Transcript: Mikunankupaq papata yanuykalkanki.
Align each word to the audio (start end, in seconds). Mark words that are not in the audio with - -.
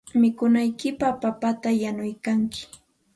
Mikunankupaq 0.21 1.13
papata 1.23 1.69
yanuykalkanki. 1.81 2.61